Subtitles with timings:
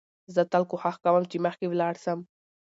[0.33, 2.19] زه تل کوښښ کوم، چي مخکي ولاړ سم.